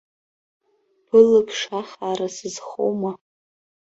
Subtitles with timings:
[1.07, 3.11] Былаԥш ахаара сызхоума?